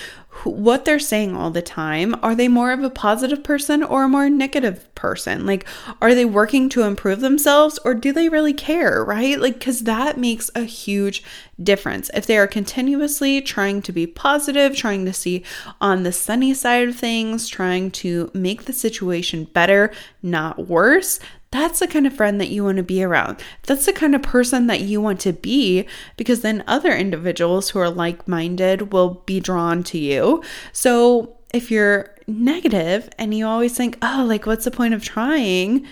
what 0.44 0.86
they're 0.86 1.00
saying 1.00 1.36
all 1.36 1.52
the 1.52 1.62
time. 1.62 2.16
Are 2.24 2.36
they 2.36 2.48
more 2.48 2.72
of 2.72 2.84
a 2.84 2.90
positive 2.90 3.44
person 3.44 3.84
or 3.84 4.04
a 4.04 4.10
more 4.10 4.30
negative 4.30 4.94
person? 4.96 5.46
Like, 5.46 5.66
are 6.02 6.14
they 6.14 6.26
working 6.26 6.70
to 6.70 6.84
improve 6.84 7.22
themselves 7.22 7.80
or 7.86 7.94
do 7.94 8.12
they 8.12 8.30
really 8.30 8.54
care, 8.54 9.04
right? 9.04 9.40
Like, 9.40 9.56
because 9.56 9.82
that 9.82 10.18
makes 10.18 10.50
a 10.56 10.64
huge 10.64 11.24
difference. 11.62 12.10
If 12.14 12.26
they 12.26 12.38
are 12.38 12.48
continuously 12.48 13.42
trying 13.42 13.82
to 13.84 13.92
be 13.92 14.08
positive, 14.08 14.76
trying 14.76 15.06
to 15.06 15.14
see 15.14 15.44
on 15.80 16.04
the 16.04 16.12
sunny 16.12 16.54
side 16.54 16.88
of 16.88 16.96
things, 16.96 17.48
trying 17.48 17.92
to 17.92 18.32
make 18.34 18.66
the 18.66 18.74
situation 18.74 19.46
better, 19.46 19.92
not 20.22 20.68
worse, 20.68 21.20
that's 21.54 21.80
the 21.80 21.88
kind 21.88 22.08
of 22.08 22.14
friend 22.14 22.42
that 22.42 22.50
you 22.50 22.64
want 22.64 22.78
to 22.78 22.84
be 22.84 23.04
around. 23.04 23.40
That's 23.68 23.86
the 23.86 23.94
kind 23.94 24.16
of 24.16 24.24
person 24.24 24.66
that 24.68 24.82
you 24.82 25.00
want 25.00 25.20
to 25.22 25.34
be 25.34 25.86
because 26.18 26.42
then 26.42 26.64
other 26.66 26.92
individuals 26.92 27.70
who 27.70 27.80
are 27.80 27.92
like 27.92 28.28
minded 28.28 28.92
will 28.92 29.22
be 29.28 29.40
drawn 29.40 29.84
to 29.84 30.00
you. 30.00 30.44
So 30.72 31.38
if 31.54 31.70
you're 31.70 32.10
negative 32.26 33.08
and 33.20 33.36
you 33.36 33.46
always 33.46 33.78
think, 33.78 34.00
oh, 34.02 34.26
like, 34.28 34.48
what's 34.48 34.66
the 34.66 34.72
point 34.72 34.96
of 34.96 35.04
trying? 35.04 35.86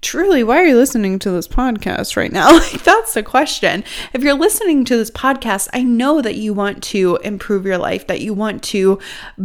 Truly, 0.00 0.44
why 0.44 0.58
are 0.58 0.66
you 0.66 0.76
listening 0.76 1.18
to 1.20 1.30
this 1.30 1.48
podcast 1.48 2.16
right 2.16 2.32
now? 2.32 2.48
Like, 2.58 2.82
that's 2.82 3.14
the 3.14 3.22
question. 3.22 3.84
If 4.12 4.22
you're 4.22 4.34
listening 4.34 4.84
to 4.86 4.96
this 4.96 5.10
podcast, 5.10 5.68
I 5.72 5.82
know 5.82 6.20
that 6.20 6.36
you 6.36 6.52
want 6.52 6.82
to 6.84 7.18
improve 7.22 7.64
your 7.64 7.78
life, 7.78 8.06
that 8.08 8.20
you 8.20 8.34
want 8.34 8.62
to 8.64 8.98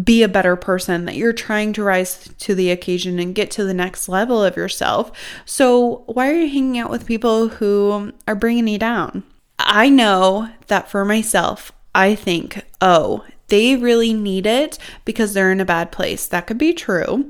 be 0.04 0.24
a 0.24 0.28
better 0.28 0.56
person, 0.56 1.06
that 1.06 1.16
you're 1.16 1.34
trying 1.34 1.74
to 1.74 1.84
rise 1.84 2.30
to 2.40 2.56
the 2.56 2.72
occasion 2.72 3.20
and 3.20 3.36
get 3.36 3.52
to 3.52 3.64
the 3.64 3.74
next 3.74 4.10
level 4.10 4.44
of 4.44 4.58
yourself. 4.58 5.12
So, 5.46 6.04
why 6.08 6.30
are 6.30 6.34
you 6.34 6.50
hanging 6.50 6.80
out 6.80 6.90
with 6.90 7.06
people 7.06 7.50
who 7.50 8.12
are 8.28 8.36
bringing 8.36 8.68
you 8.68 8.80
down? 8.80 9.24
I 9.60 9.90
know 9.90 10.50
that 10.68 10.90
for 10.90 11.06
myself, 11.06 11.72
I 11.96 12.16
think, 12.16 12.66
oh, 12.82 13.24
they 13.48 13.76
really 13.76 14.14
need 14.14 14.46
it 14.46 14.78
because 15.06 15.34
they're 15.34 15.52
in 15.52 15.62
a 15.62 15.66
bad 15.66 15.92
place. 15.92 16.28
That 16.28 16.48
could 16.48 16.58
be 16.58 16.74
true. 16.74 17.30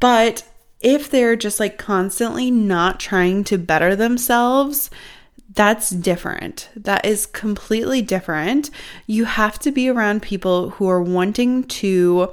But 0.00 0.44
if 0.84 1.10
they're 1.10 1.34
just 1.34 1.58
like 1.58 1.78
constantly 1.78 2.50
not 2.50 3.00
trying 3.00 3.42
to 3.44 3.58
better 3.58 3.96
themselves, 3.96 4.90
that's 5.54 5.90
different. 5.90 6.68
That 6.76 7.04
is 7.04 7.26
completely 7.26 8.02
different. 8.02 8.70
You 9.06 9.24
have 9.24 9.58
to 9.60 9.72
be 9.72 9.88
around 9.88 10.22
people 10.22 10.70
who 10.70 10.86
are 10.88 11.02
wanting 11.02 11.64
to 11.64 12.32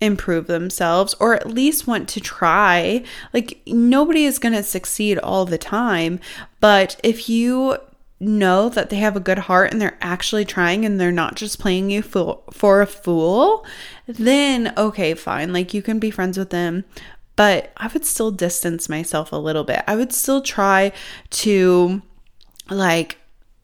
improve 0.00 0.48
themselves 0.48 1.14
or 1.20 1.34
at 1.34 1.48
least 1.48 1.86
want 1.86 2.08
to 2.08 2.20
try. 2.20 3.04
Like, 3.32 3.60
nobody 3.68 4.24
is 4.24 4.40
going 4.40 4.54
to 4.54 4.64
succeed 4.64 5.18
all 5.18 5.44
the 5.44 5.58
time, 5.58 6.18
but 6.58 6.98
if 7.04 7.28
you 7.28 7.76
know 8.18 8.68
that 8.68 8.88
they 8.88 8.96
have 8.96 9.16
a 9.16 9.20
good 9.20 9.38
heart 9.38 9.72
and 9.72 9.80
they're 9.80 9.98
actually 10.00 10.44
trying 10.44 10.84
and 10.84 10.98
they're 11.00 11.12
not 11.12 11.34
just 11.34 11.58
playing 11.58 11.90
you 11.90 12.02
for, 12.02 12.40
for 12.52 12.80
a 12.80 12.86
fool, 12.86 13.66
then 14.06 14.72
okay, 14.76 15.14
fine. 15.14 15.52
Like, 15.52 15.72
you 15.72 15.82
can 15.82 16.00
be 16.00 16.10
friends 16.10 16.36
with 16.36 16.50
them 16.50 16.84
but 17.36 17.72
I 17.76 17.88
would 17.88 18.04
still 18.04 18.30
distance 18.30 18.88
myself 18.88 19.32
a 19.32 19.36
little 19.36 19.64
bit. 19.64 19.82
I 19.86 19.96
would 19.96 20.12
still 20.12 20.40
try 20.40 20.92
to 21.30 22.02
like 22.70 23.18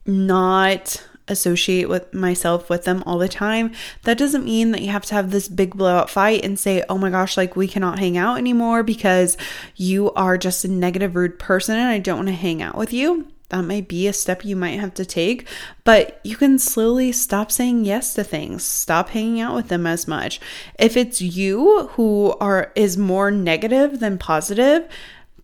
not 0.05 1.03
associate 1.27 1.87
with 1.87 2.13
myself 2.13 2.69
with 2.69 2.83
them 2.83 3.03
all 3.05 3.17
the 3.17 3.29
time. 3.29 3.71
That 4.03 4.17
doesn't 4.17 4.45
mean 4.45 4.71
that 4.71 4.81
you 4.81 4.89
have 4.89 5.05
to 5.05 5.15
have 5.15 5.31
this 5.31 5.47
big 5.47 5.75
blowout 5.75 6.09
fight 6.09 6.43
and 6.43 6.59
say, 6.59 6.83
"Oh 6.89 6.97
my 6.97 7.09
gosh, 7.09 7.37
like 7.37 7.55
we 7.55 7.67
cannot 7.67 7.99
hang 7.99 8.17
out 8.17 8.37
anymore 8.37 8.83
because 8.83 9.37
you 9.75 10.11
are 10.13 10.37
just 10.37 10.65
a 10.65 10.67
negative 10.67 11.15
rude 11.15 11.39
person 11.39 11.75
and 11.75 11.89
I 11.89 11.99
don't 11.99 12.17
want 12.17 12.29
to 12.29 12.33
hang 12.33 12.61
out 12.61 12.77
with 12.77 12.91
you." 12.91 13.27
That 13.49 13.63
might 13.63 13.87
be 13.87 14.07
a 14.07 14.13
step 14.13 14.45
you 14.45 14.55
might 14.55 14.79
have 14.79 14.93
to 14.95 15.05
take, 15.05 15.47
but 15.83 16.19
you 16.23 16.37
can 16.37 16.59
slowly 16.59 17.11
stop 17.11 17.51
saying 17.51 17.85
yes 17.85 18.13
to 18.13 18.23
things, 18.23 18.63
stop 18.63 19.09
hanging 19.09 19.41
out 19.41 19.55
with 19.55 19.67
them 19.67 19.85
as 19.85 20.07
much. 20.07 20.39
If 20.77 20.95
it's 20.95 21.21
you 21.21 21.87
who 21.93 22.35
are 22.39 22.71
is 22.75 22.97
more 22.97 23.31
negative 23.31 23.99
than 23.99 24.17
positive, 24.17 24.87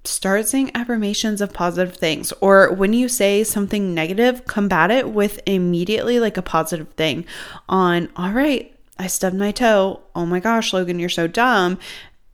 start 0.04 0.48
saying 0.48 0.72
affirmations 0.76 1.42
of 1.42 1.52
positive 1.52 1.96
things 1.96 2.32
or 2.34 2.72
when 2.72 2.94
you 2.94 3.10
say 3.10 3.44
something 3.44 3.94
negative, 3.94 4.46
combat 4.46 4.92
it 4.92 5.10
with 5.10 5.42
immediately 5.48 6.20
like 6.20 6.38
a 6.38 6.42
positive 6.44 6.90
thing 6.90 7.26
on 7.68 8.10
all 8.16 8.32
right, 8.32 8.72
I 8.98 9.08
stubbed 9.08 9.36
my 9.36 9.52
toe. 9.52 10.02
Oh 10.16 10.26
my 10.26 10.40
gosh, 10.40 10.74
Logan, 10.74 11.00
you're 11.00 11.10
so 11.10 11.28
dumb 11.28 11.80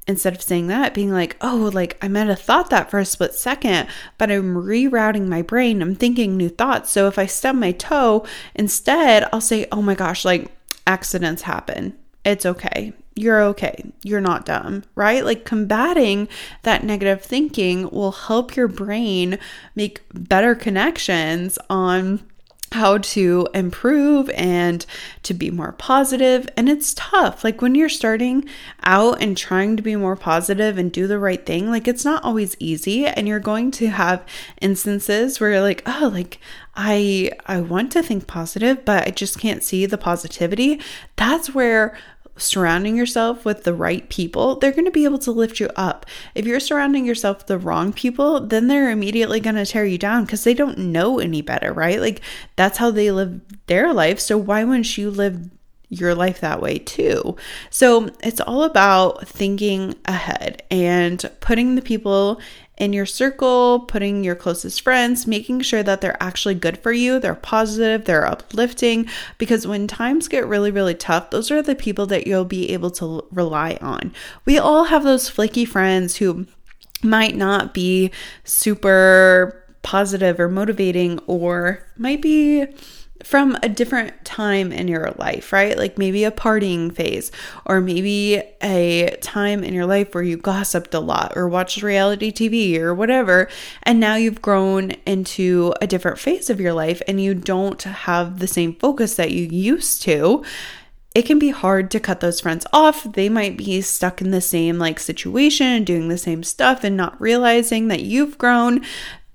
instead 0.07 0.33
of 0.35 0.41
saying 0.41 0.67
that, 0.67 0.93
being 0.93 1.11
like, 1.11 1.37
oh, 1.41 1.69
like 1.73 1.97
I 2.01 2.07
might 2.07 2.27
have 2.27 2.41
thought 2.41 2.69
that 2.69 2.89
for 2.89 2.99
a 2.99 3.05
split 3.05 3.33
second, 3.33 3.87
but 4.17 4.31
I'm 4.31 4.55
rerouting 4.55 5.27
my 5.27 5.41
brain. 5.41 5.81
I'm 5.81 5.95
thinking 5.95 6.35
new 6.35 6.49
thoughts. 6.49 6.91
So 6.91 7.07
if 7.07 7.19
I 7.19 7.25
stub 7.25 7.55
my 7.55 7.71
toe, 7.71 8.25
instead, 8.55 9.27
I'll 9.31 9.41
say, 9.41 9.67
oh 9.71 9.81
my 9.81 9.95
gosh, 9.95 10.25
like 10.25 10.51
accidents 10.87 11.43
happen. 11.43 11.97
It's 12.25 12.45
okay. 12.45 12.93
You're 13.15 13.41
okay. 13.43 13.91
You're 14.03 14.21
not 14.21 14.45
dumb, 14.45 14.83
right? 14.95 15.25
Like 15.25 15.43
combating 15.43 16.27
that 16.63 16.83
negative 16.83 17.21
thinking 17.21 17.89
will 17.89 18.13
help 18.13 18.55
your 18.55 18.67
brain 18.67 19.37
make 19.75 20.01
better 20.13 20.55
connections 20.55 21.59
on 21.69 22.25
how 22.71 22.97
to 22.99 23.47
improve 23.53 24.29
and 24.31 24.85
to 25.23 25.33
be 25.33 25.51
more 25.51 25.73
positive. 25.73 26.47
And 26.55 26.69
it's 26.69 26.93
tough. 26.95 27.43
Like 27.43 27.61
when 27.61 27.75
you're 27.75 27.89
starting 27.89 28.45
out 28.83 29.21
and 29.21 29.37
trying 29.37 29.75
to 29.77 29.83
be 29.83 29.95
more 29.95 30.15
positive 30.15 30.77
and 30.77 30.91
do 30.91 31.05
the 31.07 31.19
right 31.19 31.45
thing 31.45 31.69
like 31.69 31.87
it's 31.87 32.05
not 32.05 32.23
always 32.23 32.55
easy. 32.59 33.05
And 33.05 33.27
you're 33.27 33.39
going 33.39 33.71
to 33.71 33.87
have 33.87 34.25
instances 34.61 35.39
where 35.39 35.51
you're 35.51 35.61
like 35.61 35.83
oh 35.85 36.09
like 36.13 36.39
I 36.75 37.31
I 37.45 37.59
want 37.59 37.91
to 37.93 38.03
think 38.03 38.27
positive 38.27 38.85
but 38.85 39.07
I 39.07 39.11
just 39.11 39.39
can't 39.39 39.63
see 39.63 39.85
the 39.85 39.97
positivity. 39.97 40.79
That's 41.17 41.53
where 41.53 41.97
surrounding 42.41 42.97
yourself 42.97 43.45
with 43.45 43.63
the 43.63 43.73
right 43.73 44.07
people, 44.09 44.55
they're 44.55 44.71
going 44.71 44.85
to 44.85 44.91
be 44.91 45.05
able 45.05 45.19
to 45.19 45.31
lift 45.31 45.59
you 45.59 45.69
up. 45.75 46.05
If 46.35 46.45
you're 46.45 46.59
surrounding 46.59 47.05
yourself 47.05 47.39
with 47.39 47.47
the 47.47 47.57
wrong 47.57 47.93
people, 47.93 48.41
then 48.41 48.67
they're 48.67 48.91
immediately 48.91 49.39
going 49.39 49.55
to 49.55 49.65
tear 49.65 49.85
you 49.85 49.97
down 49.97 50.25
because 50.25 50.43
they 50.43 50.53
don't 50.53 50.77
know 50.77 51.19
any 51.19 51.41
better, 51.41 51.73
right? 51.73 51.99
Like 51.99 52.21
that's 52.55 52.77
how 52.77 52.91
they 52.91 53.11
live 53.11 53.41
their 53.67 53.93
life. 53.93 54.19
So 54.19 54.37
why 54.37 54.63
wouldn't 54.63 54.97
you 54.97 55.11
live 55.11 55.49
your 55.91 56.15
life 56.15 56.39
that 56.39 56.61
way 56.61 56.79
too. 56.79 57.35
So 57.69 58.09
it's 58.23 58.39
all 58.39 58.63
about 58.63 59.27
thinking 59.27 59.95
ahead 60.05 60.63
and 60.71 61.29
putting 61.41 61.75
the 61.75 61.81
people 61.81 62.41
in 62.77 62.93
your 62.93 63.05
circle, 63.05 63.81
putting 63.81 64.23
your 64.23 64.33
closest 64.33 64.81
friends, 64.81 65.27
making 65.27 65.61
sure 65.61 65.83
that 65.83 66.01
they're 66.01 66.21
actually 66.23 66.55
good 66.55 66.79
for 66.79 66.91
you, 66.91 67.19
they're 67.19 67.35
positive, 67.35 68.05
they're 68.05 68.25
uplifting. 68.25 69.07
Because 69.37 69.67
when 69.67 69.85
times 69.85 70.27
get 70.27 70.47
really, 70.47 70.71
really 70.71 70.95
tough, 70.95 71.29
those 71.29 71.51
are 71.51 71.61
the 71.61 71.75
people 71.75 72.07
that 72.07 72.25
you'll 72.25 72.45
be 72.45 72.71
able 72.71 72.89
to 72.91 73.23
rely 73.31 73.77
on. 73.81 74.13
We 74.45 74.57
all 74.57 74.85
have 74.85 75.03
those 75.03 75.29
flaky 75.29 75.65
friends 75.65 76.15
who 76.15 76.47
might 77.03 77.35
not 77.35 77.73
be 77.73 78.11
super 78.45 79.63
positive 79.83 80.39
or 80.39 80.47
motivating 80.47 81.19
or 81.27 81.85
might 81.97 82.21
be 82.21 82.65
from 83.23 83.57
a 83.61 83.69
different 83.69 84.23
time 84.25 84.71
in 84.71 84.87
your 84.87 85.11
life, 85.17 85.53
right? 85.53 85.77
Like 85.77 85.97
maybe 85.97 86.23
a 86.23 86.31
partying 86.31 86.93
phase, 86.93 87.31
or 87.65 87.81
maybe 87.81 88.41
a 88.61 89.17
time 89.21 89.63
in 89.63 89.73
your 89.73 89.85
life 89.85 90.13
where 90.13 90.23
you 90.23 90.37
gossiped 90.37 90.93
a 90.93 90.99
lot 90.99 91.33
or 91.35 91.47
watched 91.47 91.83
reality 91.83 92.31
TV 92.31 92.77
or 92.77 92.93
whatever. 92.93 93.49
And 93.83 93.99
now 93.99 94.15
you've 94.15 94.41
grown 94.41 94.91
into 95.05 95.73
a 95.81 95.87
different 95.87 96.19
phase 96.19 96.49
of 96.49 96.59
your 96.59 96.73
life 96.73 97.01
and 97.07 97.21
you 97.21 97.33
don't 97.33 97.81
have 97.81 98.39
the 98.39 98.47
same 98.47 98.75
focus 98.75 99.15
that 99.15 99.31
you 99.31 99.45
used 99.45 100.01
to. 100.03 100.43
It 101.13 101.23
can 101.23 101.39
be 101.39 101.49
hard 101.49 101.91
to 101.91 101.99
cut 101.99 102.21
those 102.21 102.39
friends 102.39 102.65
off. 102.71 103.03
They 103.03 103.27
might 103.27 103.57
be 103.57 103.81
stuck 103.81 104.21
in 104.21 104.31
the 104.31 104.41
same 104.41 104.79
like 104.79 104.99
situation, 104.99 105.83
doing 105.83 106.07
the 106.07 106.17
same 106.17 106.41
stuff 106.41 106.83
and 106.83 106.95
not 106.95 107.19
realizing 107.19 107.89
that 107.89 108.01
you've 108.01 108.37
grown. 108.37 108.81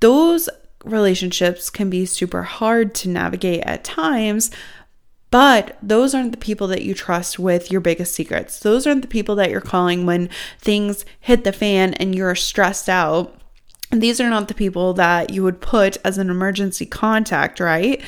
Those 0.00 0.48
relationships 0.86 1.68
can 1.68 1.90
be 1.90 2.06
super 2.06 2.44
hard 2.44 2.94
to 2.96 3.08
navigate 3.08 3.62
at 3.64 3.84
times. 3.84 4.50
But 5.30 5.76
those 5.82 6.14
aren't 6.14 6.30
the 6.30 6.38
people 6.38 6.68
that 6.68 6.82
you 6.82 6.94
trust 6.94 7.38
with 7.38 7.70
your 7.70 7.80
biggest 7.80 8.14
secrets. 8.14 8.60
Those 8.60 8.86
aren't 8.86 9.02
the 9.02 9.08
people 9.08 9.34
that 9.36 9.50
you're 9.50 9.60
calling 9.60 10.06
when 10.06 10.30
things 10.60 11.04
hit 11.20 11.44
the 11.44 11.52
fan 11.52 11.94
and 11.94 12.14
you're 12.14 12.34
stressed 12.34 12.88
out. 12.88 13.38
And 13.90 14.02
these 14.02 14.20
are 14.20 14.30
not 14.30 14.48
the 14.48 14.54
people 14.54 14.94
that 14.94 15.30
you 15.30 15.42
would 15.42 15.60
put 15.60 15.96
as 16.04 16.18
an 16.18 16.30
emergency 16.30 16.86
contact, 16.86 17.60
right? 17.60 18.02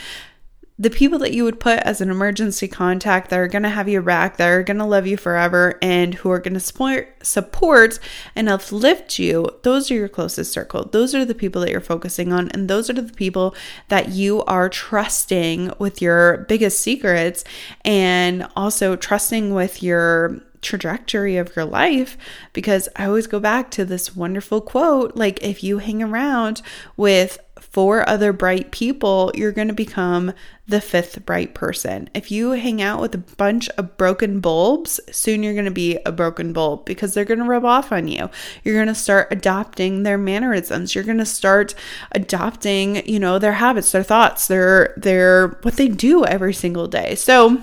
The 0.80 0.90
people 0.90 1.18
that 1.18 1.32
you 1.32 1.42
would 1.42 1.58
put 1.58 1.80
as 1.80 2.00
an 2.00 2.08
emergency 2.08 2.68
contact 2.68 3.30
that 3.30 3.38
are 3.38 3.48
going 3.48 3.64
to 3.64 3.68
have 3.68 3.88
your 3.88 4.02
back, 4.02 4.36
that 4.36 4.48
are 4.48 4.62
going 4.62 4.78
to 4.78 4.84
love 4.84 5.06
you 5.06 5.16
forever, 5.16 5.76
and 5.82 6.14
who 6.14 6.30
are 6.30 6.38
going 6.38 6.54
to 6.54 6.60
support, 6.60 7.16
support 7.26 7.98
and 8.36 8.48
uplift 8.48 9.18
you, 9.18 9.48
those 9.62 9.90
are 9.90 9.94
your 9.94 10.08
closest 10.08 10.52
circle. 10.52 10.84
Those 10.84 11.14
are 11.16 11.24
the 11.24 11.34
people 11.34 11.62
that 11.62 11.70
you're 11.70 11.80
focusing 11.80 12.32
on, 12.32 12.48
and 12.50 12.68
those 12.68 12.88
are 12.88 12.92
the 12.92 13.12
people 13.12 13.56
that 13.88 14.10
you 14.10 14.44
are 14.44 14.68
trusting 14.68 15.72
with 15.80 16.00
your 16.00 16.38
biggest 16.48 16.80
secrets 16.80 17.42
and 17.84 18.46
also 18.54 18.94
trusting 18.94 19.52
with 19.52 19.82
your 19.82 20.40
trajectory 20.60 21.36
of 21.36 21.54
your 21.54 21.64
life 21.64 22.16
because 22.52 22.88
I 22.96 23.06
always 23.06 23.26
go 23.26 23.40
back 23.40 23.70
to 23.72 23.84
this 23.84 24.16
wonderful 24.16 24.60
quote 24.60 25.14
like 25.16 25.42
if 25.42 25.62
you 25.62 25.78
hang 25.78 26.02
around 26.02 26.62
with 26.96 27.38
four 27.70 28.08
other 28.08 28.32
bright 28.32 28.70
people, 28.70 29.30
you're 29.34 29.52
going 29.52 29.68
to 29.68 29.74
become 29.74 30.32
the 30.66 30.80
fifth 30.80 31.24
bright 31.24 31.54
person. 31.54 32.08
If 32.14 32.30
you 32.30 32.52
hang 32.52 32.82
out 32.82 33.00
with 33.00 33.14
a 33.14 33.18
bunch 33.18 33.68
of 33.70 33.96
broken 33.96 34.40
bulbs, 34.40 35.00
soon 35.10 35.42
you're 35.42 35.54
going 35.54 35.64
to 35.64 35.70
be 35.70 35.98
a 36.04 36.12
broken 36.12 36.52
bulb 36.52 36.84
because 36.84 37.14
they're 37.14 37.24
going 37.24 37.38
to 37.38 37.44
rub 37.44 37.64
off 37.64 37.92
on 37.92 38.08
you. 38.08 38.30
You're 38.64 38.74
going 38.74 38.88
to 38.88 38.94
start 38.94 39.28
adopting 39.30 40.02
their 40.02 40.18
mannerisms. 40.18 40.94
You're 40.94 41.04
going 41.04 41.18
to 41.18 41.26
start 41.26 41.74
adopting, 42.12 43.06
you 43.06 43.18
know, 43.18 43.38
their 43.38 43.54
habits, 43.54 43.92
their 43.92 44.02
thoughts, 44.02 44.46
their 44.46 44.94
their 44.96 45.58
what 45.62 45.76
they 45.76 45.88
do 45.88 46.24
every 46.24 46.54
single 46.54 46.86
day. 46.86 47.14
So, 47.14 47.62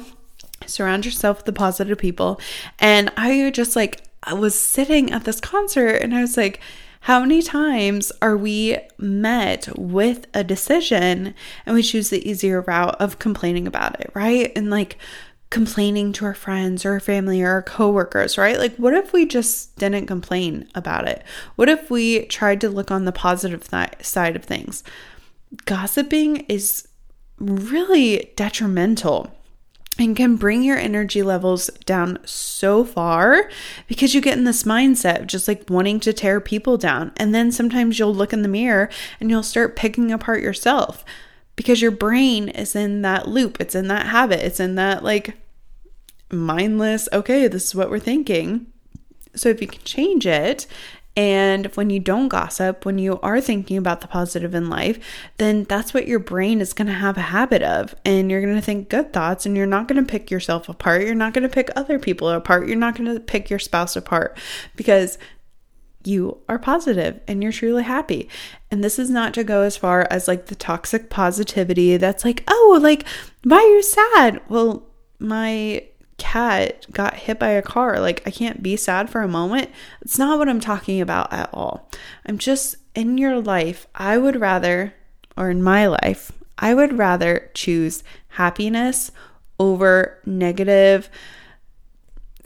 surround 0.65 1.05
yourself 1.05 1.37
with 1.37 1.45
the 1.45 1.53
positive 1.53 1.97
people. 1.97 2.39
And 2.79 3.11
I 3.17 3.49
just 3.51 3.75
like 3.75 4.01
I 4.23 4.33
was 4.33 4.59
sitting 4.59 5.11
at 5.11 5.25
this 5.25 5.39
concert 5.39 5.97
and 5.97 6.15
I 6.15 6.21
was 6.21 6.37
like 6.37 6.59
How 7.05 7.19
many 7.19 7.43
times 7.43 8.11
are 8.19 8.35
we 8.35 8.79
met 8.97 9.69
with 9.77 10.25
a 10.33 10.43
decision 10.43 11.35
and 11.63 11.75
we 11.75 11.83
choose 11.83 12.09
the 12.09 12.27
easier 12.27 12.61
route 12.61 12.99
of 12.99 13.19
complaining 13.19 13.67
about 13.67 14.01
it, 14.01 14.09
right? 14.15 14.51
And 14.55 14.71
like 14.71 14.97
complaining 15.51 16.13
to 16.13 16.25
our 16.25 16.33
friends 16.33 16.83
or 16.83 16.93
our 16.93 16.99
family 16.99 17.43
or 17.43 17.49
our 17.51 17.61
coworkers, 17.61 18.39
right? 18.39 18.57
Like, 18.57 18.75
what 18.77 18.95
if 18.95 19.13
we 19.13 19.27
just 19.27 19.75
didn't 19.75 20.07
complain 20.07 20.67
about 20.73 21.07
it? 21.07 21.23
What 21.57 21.69
if 21.69 21.91
we 21.91 22.25
tried 22.25 22.59
to 22.61 22.69
look 22.69 22.89
on 22.89 23.05
the 23.05 23.11
positive 23.11 23.69
th- 23.69 24.01
side 24.01 24.35
of 24.35 24.43
things? 24.43 24.83
Gossiping 25.65 26.37
is 26.49 26.87
really 27.37 28.31
detrimental 28.35 29.31
and 29.97 30.15
can 30.15 30.35
bring 30.35 30.63
your 30.63 30.77
energy 30.77 31.23
levels 31.23 31.67
down 31.85 32.19
so 32.25 32.83
far 32.83 33.49
because 33.87 34.13
you 34.13 34.21
get 34.21 34.37
in 34.37 34.43
this 34.43 34.63
mindset 34.63 35.21
of 35.21 35.27
just 35.27 35.47
like 35.47 35.69
wanting 35.69 35.99
to 36.01 36.13
tear 36.13 36.41
people 36.41 36.77
down. 36.77 37.11
And 37.17 37.33
then 37.33 37.51
sometimes 37.51 37.97
you'll 37.97 38.13
look 38.13 38.33
in 38.33 38.41
the 38.41 38.47
mirror 38.47 38.89
and 39.19 39.29
you'll 39.29 39.43
start 39.43 39.75
picking 39.75 40.11
apart 40.11 40.41
yourself 40.41 41.05
because 41.55 41.81
your 41.81 41.91
brain 41.91 42.49
is 42.49 42.75
in 42.75 43.01
that 43.03 43.27
loop, 43.27 43.61
it's 43.61 43.75
in 43.75 43.87
that 43.87 44.07
habit, 44.07 44.41
it's 44.41 44.59
in 44.59 44.75
that 44.75 45.03
like 45.03 45.37
mindless, 46.31 47.07
okay, 47.13 47.47
this 47.47 47.65
is 47.65 47.75
what 47.75 47.89
we're 47.89 47.99
thinking. 47.99 48.67
So 49.35 49.49
if 49.49 49.61
you 49.61 49.67
can 49.67 49.81
change 49.83 50.27
it 50.27 50.67
and 51.15 51.67
when 51.75 51.89
you 51.89 51.99
don't 51.99 52.27
gossip, 52.27 52.85
when 52.85 52.97
you 52.97 53.19
are 53.21 53.39
thinking 53.39 53.77
about 53.77 54.01
the 54.01 54.07
positive 54.07 54.53
in 54.53 54.69
life, 54.69 54.99
then 55.37 55.63
that's 55.63 55.93
what 55.93 56.07
your 56.07 56.19
brain 56.19 56.59
is 56.59 56.73
going 56.73 56.87
to 56.87 56.93
have 56.93 57.17
a 57.17 57.21
habit 57.21 57.63
of. 57.63 57.95
And 58.03 58.29
you're 58.29 58.41
going 58.41 58.55
to 58.55 58.61
think 58.61 58.89
good 58.89 59.13
thoughts 59.13 59.45
and 59.45 59.55
you're 59.55 59.65
not 59.65 59.87
going 59.87 60.03
to 60.03 60.11
pick 60.11 60.29
yourself 60.29 60.67
apart. 60.67 61.03
You're 61.03 61.15
not 61.15 61.33
going 61.33 61.47
to 61.47 61.53
pick 61.53 61.69
other 61.75 61.99
people 61.99 62.29
apart. 62.29 62.67
You're 62.67 62.75
not 62.75 62.97
going 62.97 63.13
to 63.13 63.19
pick 63.21 63.49
your 63.49 63.59
spouse 63.59 63.95
apart 63.95 64.37
because 64.75 65.17
you 66.03 66.37
are 66.49 66.59
positive 66.59 67.21
and 67.27 67.41
you're 67.41 67.51
truly 67.51 67.83
happy. 67.83 68.29
And 68.69 68.83
this 68.83 68.99
is 68.99 69.09
not 69.09 69.33
to 69.35 69.43
go 69.43 69.61
as 69.61 69.77
far 69.77 70.07
as 70.11 70.27
like 70.27 70.47
the 70.47 70.55
toxic 70.55 71.09
positivity 71.09 71.95
that's 71.95 72.25
like, 72.25 72.43
oh, 72.47 72.79
like, 72.81 73.07
why 73.43 73.57
are 73.57 73.75
you 73.75 73.81
sad? 73.81 74.41
Well, 74.49 74.85
my 75.17 75.85
cat 76.17 76.85
got 76.91 77.15
hit 77.15 77.39
by 77.39 77.49
a 77.49 77.61
car. 77.61 77.99
Like, 77.99 78.21
I 78.25 78.31
can't 78.31 78.63
be 78.63 78.75
sad 78.75 79.09
for 79.09 79.21
a 79.21 79.27
moment. 79.27 79.69
It's 80.01 80.17
not 80.17 80.37
what 80.37 80.49
I'm 80.49 80.59
talking 80.59 81.01
about 81.01 81.31
at 81.33 81.49
all. 81.53 81.89
I'm 82.25 82.37
just 82.37 82.75
in 82.93 83.17
your 83.17 83.41
life, 83.41 83.87
I 83.95 84.17
would 84.17 84.39
rather, 84.39 84.93
or 85.37 85.49
in 85.49 85.61
my 85.61 85.87
life, 85.87 86.31
I 86.57 86.73
would 86.73 86.97
rather 86.97 87.51
choose 87.53 88.03
happiness 88.29 89.11
over 89.59 90.19
negative 90.25 91.09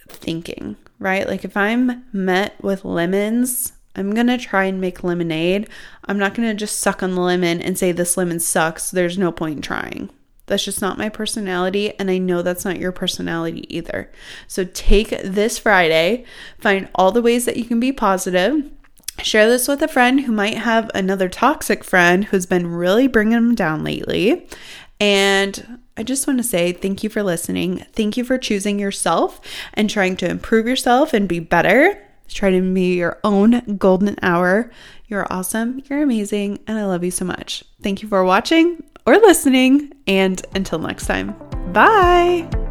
thinking, 0.07 0.75
right? 0.97 1.27
Like, 1.27 1.45
if 1.45 1.55
I'm 1.55 2.05
met 2.11 2.61
with 2.63 2.85
lemons, 2.85 3.73
I'm 3.95 4.13
gonna 4.13 4.37
try 4.37 4.65
and 4.65 4.79
make 4.79 5.03
lemonade. 5.03 5.67
I'm 6.05 6.17
not 6.17 6.33
gonna 6.33 6.53
just 6.53 6.79
suck 6.79 7.03
on 7.03 7.15
the 7.15 7.21
lemon 7.21 7.61
and 7.61 7.77
say 7.77 7.91
this 7.91 8.17
lemon 8.17 8.39
sucks. 8.39 8.91
There's 8.91 9.17
no 9.17 9.31
point 9.31 9.57
in 9.57 9.61
trying. 9.61 10.09
That's 10.49 10.65
just 10.65 10.81
not 10.81 10.97
my 10.97 11.07
personality. 11.07 11.97
And 11.97 12.11
I 12.11 12.17
know 12.17 12.41
that's 12.41 12.65
not 12.65 12.79
your 12.79 12.91
personality 12.91 13.65
either. 13.73 14.11
So 14.47 14.65
take 14.65 15.09
this 15.23 15.57
Friday, 15.57 16.25
find 16.59 16.89
all 16.93 17.11
the 17.11 17.21
ways 17.21 17.45
that 17.45 17.55
you 17.55 17.63
can 17.63 17.79
be 17.79 17.93
positive. 17.93 18.69
Share 19.21 19.49
this 19.49 19.67
with 19.67 19.81
a 19.81 19.87
friend 19.87 20.21
who 20.21 20.31
might 20.31 20.57
have 20.57 20.89
another 20.93 21.29
toxic 21.29 21.83
friend 21.83 22.25
who's 22.25 22.45
been 22.45 22.67
really 22.67 23.07
bringing 23.07 23.33
them 23.33 23.55
down 23.55 23.83
lately. 23.83 24.47
And 24.99 25.79
I 25.95 26.03
just 26.03 26.27
want 26.27 26.39
to 26.39 26.43
say 26.43 26.71
thank 26.71 27.03
you 27.03 27.09
for 27.09 27.23
listening. 27.23 27.85
Thank 27.93 28.17
you 28.17 28.23
for 28.23 28.37
choosing 28.37 28.79
yourself 28.79 29.41
and 29.73 29.89
trying 29.89 30.17
to 30.17 30.29
improve 30.29 30.67
yourself 30.67 31.13
and 31.13 31.27
be 31.27 31.39
better. 31.39 32.01
Try 32.29 32.51
to 32.51 32.73
be 32.73 32.95
your 32.95 33.19
own 33.23 33.77
golden 33.77 34.15
hour. 34.21 34.71
You're 35.07 35.27
awesome. 35.29 35.81
You're 35.89 36.03
amazing. 36.03 36.59
And 36.67 36.77
I 36.77 36.85
love 36.85 37.03
you 37.03 37.11
so 37.11 37.25
much. 37.25 37.63
Thank 37.81 38.01
you 38.01 38.07
for 38.07 38.23
watching 38.23 38.83
or 39.09 39.17
listening. 39.17 39.91
And 40.07 40.41
until 40.55 40.79
next 40.79 41.07
time, 41.07 41.35
bye. 41.73 42.68